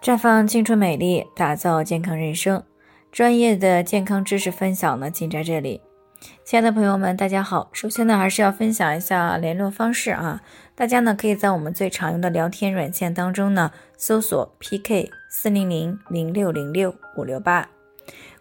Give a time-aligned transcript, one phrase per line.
[0.00, 2.62] 绽放青春美丽，打造健康人生。
[3.10, 5.80] 专业的健康知识分享呢，尽在这里。
[6.44, 7.68] 亲爱的朋友们，大家好。
[7.72, 10.40] 首先呢，还是要分享一下联络方式啊。
[10.76, 17.68] 大家呢，可以在我们最常用的聊天软件当中呢，搜索 PK 四零零零六零六五六八，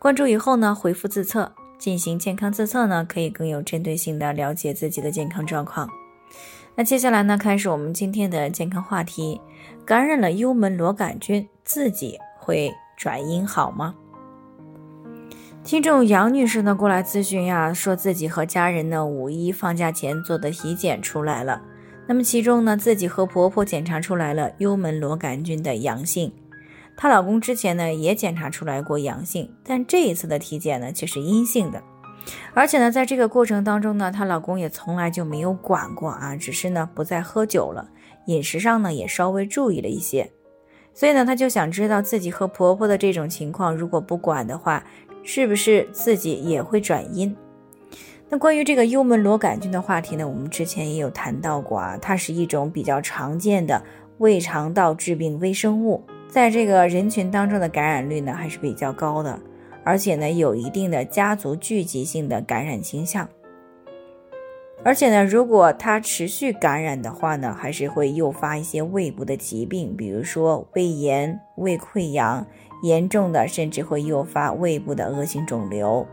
[0.00, 5.88] 关注以后呢，回复自测进行健康自测呢，可以更有针对性的了解自己的健康状况。
[6.74, 9.40] 那接下来呢，开始我们今天的健康话题。
[9.86, 13.94] 感染了幽门螺杆菌，自己会转阴好吗？
[15.62, 21.60] 听众杨女士呢过来咨询呀，说自己和家人呢五一放假前做的体检出来了，
[22.06, 26.32] 那么其中呢自己和婆婆检查出来了幽门螺杆菌的阳性，
[26.96, 31.82] 她老公之前呢也检查出来过阳性，但这一次的体检呢却是阴性的，
[32.54, 37.90] 而且呢在这个过程当中呢，她老公也从来就没有管过啊，只是呢不再喝酒了。
[38.26, 40.30] 饮食上呢也稍微注意了一些，
[40.92, 44.84] 所以呢，她就想知道自己和婆婆的这种情况，如果不管的话，
[45.22, 47.36] 是不是自己也会转阴？
[48.28, 53.82] 那关于这个幽门螺杆菌的话题呢，我们之前也有谈到过啊，它是一种比较常见的
[54.18, 59.38] 胃肠道致病微生物，在这个人群当中的感染率呢还是比较高的，
[59.84, 63.28] 而且呢有一定的家族聚集性的感染倾向。
[64.84, 72.46] 而且呢，如果它持续感染的话呢，还是会诱发一些胃部的疾病，比如说胃炎、胃溃疡，
[72.82, 76.06] 严重的甚至会诱发胃部的恶性肿瘤。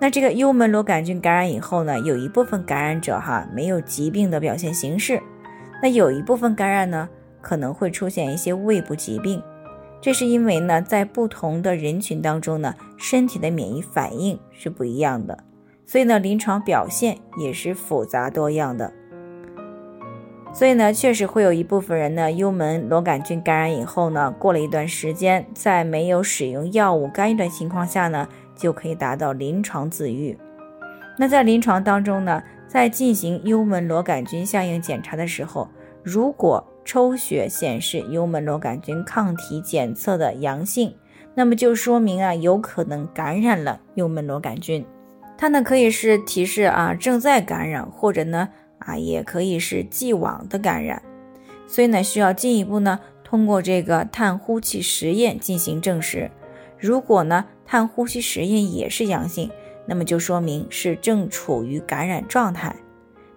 [0.00, 5.22] 那这个幽门螺杆菌感染以后呢，有一部分感染者哈没有疾病的表现形式，
[5.80, 7.08] 那有一部分感染呢
[7.40, 9.40] 可能会出现一些胃部疾病，
[10.00, 15.44] 这是因为呢在不同的人群当中呢，身体的免疫反应是不一样的。
[15.88, 18.92] 所以呢，临床表现也是复杂多样的。
[20.52, 30.36] 所以呢，确实会有一部分人呢，幽门螺杆菌感染以后呢，过了一段时间，在没有使用药物干预的情况下呢，就可以达到临床自愈。
[31.16, 35.66] 那在临床当中呢，在进行幽门螺杆菌相应检查的时候，
[36.02, 40.94] 如果抽血显示幽门螺杆菌抗体检测的阳性，
[41.34, 44.84] 那么就说明啊，有可能感染了幽门螺杆菌。
[45.40, 48.48] 它呢可以是提示啊正在感染，或者呢
[48.80, 51.00] 啊也可以是既往的感染，
[51.68, 56.28] 所以呢需要进一步呢通过这个碳呼气实验进行证实。
[56.76, 59.48] 如果呢碳呼吸实验也是阳性，
[59.86, 62.74] 那么就说明是正处于感染状态。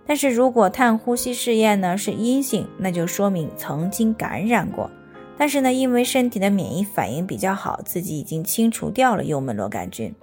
[0.04, 4.90] 但是如果碳呼吸试验呢是阴性，那就说明曾经感染过，
[5.38, 10.14] 但是呢因为身体的免疫反应比较好，自己已经清除掉了幽门螺杆菌。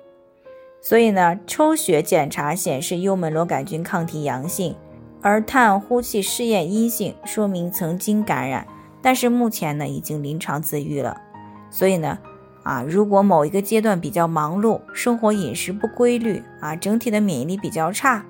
[0.80, 4.74] 所以呢，抽血检查显示幽门螺杆菌抗体阳性，
[5.20, 8.66] 而碳呼气试验阴性，说明曾经感染，
[9.02, 11.16] 但是目前呢已经临床自愈了。
[11.68, 12.16] 所以呢，
[12.62, 18.24] 啊，如果某一个阶段比较忙碌，生活饮食不规律，啊，整体的免疫力比较差，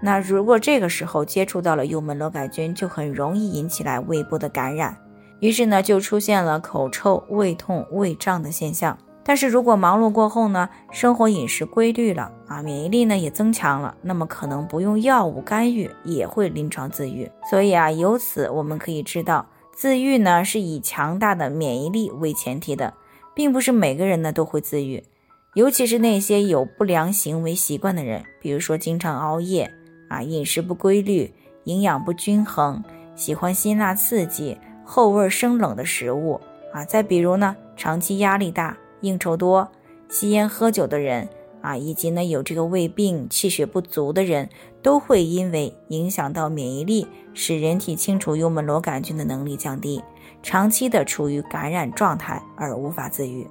[0.00, 4.96] 那如果这个时候接触到了幽门螺杆菌，就很容易引起来胃部的感染，
[5.40, 8.96] 于是呢就出现了口臭、胃痛、胃胀的现象。
[9.28, 17.30] 但是如果忙碌过后呢，生活饮食规律了啊，免疫力呢也增强了，那么可能不用药物干预也会临床自愈。
[17.50, 19.44] 所以啊，由此我们可以知道，
[19.74, 22.94] 自愈呢是以强大的免疫力为前提的，
[23.34, 25.04] 并不是每个人呢都会自愈，
[25.52, 29.70] 尤其是那些有不良行为习惯的人，比如说经常熬夜
[30.08, 31.30] 啊，饮食不规律，
[31.64, 32.82] 营养不均衡，
[33.14, 34.56] 喜欢辛辣刺激、
[34.86, 36.40] 后味生冷的食物
[36.72, 38.74] 啊，再比如呢，长期压力大。
[39.00, 39.68] 应酬多、
[40.08, 41.28] 吸烟喝酒的人
[41.60, 44.48] 啊，以及呢有这个胃病、气血不足的人，
[44.82, 50.02] 都会因为影响到免疫力，使人体清除幽门螺杆菌的能力降低，
[50.42, 53.46] 长期的处于感染状态而无法自愈。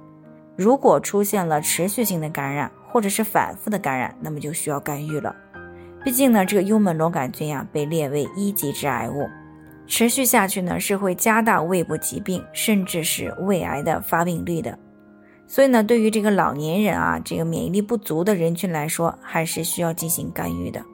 [0.56, 5.34] 如果出现了持续性的感染或者是反复的感染，那么就需要干预了。
[6.02, 9.28] 毕竟呢，这个幽门螺杆菌呀被列为一级致癌物，
[9.86, 14.76] 持续下去呢是会加大胃部疾病甚至是胃癌的发病率的。
[15.50, 20.84] 所以呢，对于这个老年人啊，这个免疫力不足的人群来说，还是需要进行干预的。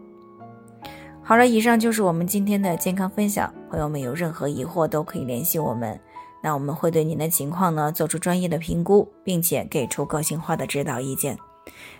[1.22, 3.52] 好了，以上就是我们今天的健康分享。
[3.68, 5.98] 朋友们有任何疑惑都可以联系我们，
[6.40, 11.36] 那我们会对您的情况呢做出专业的评估，并且给出个性化的指导意见。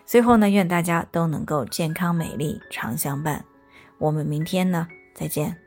[0.07, 3.45] 最后呢，愿大家都能够健康美丽常相伴。
[3.99, 5.64] 我们明天呢再见。